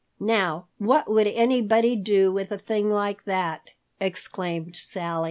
[0.19, 3.69] "Now, what would anybody do with a thing like that?"
[3.99, 5.19] exclaimed Sally.